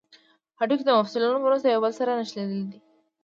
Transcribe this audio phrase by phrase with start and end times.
[0.59, 2.79] هډوکي د مفصلونو په مرسته یو بل سره نښلیدلي دي